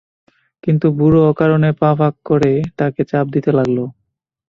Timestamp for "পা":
1.79-1.89